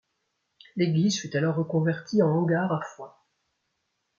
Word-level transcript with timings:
L'église 0.77 1.19
fut 1.19 1.37
alors 1.37 1.57
reconvertie 1.57 2.23
en 2.23 2.29
hangar 2.29 2.73
à 2.73 2.81
foin. 2.95 3.13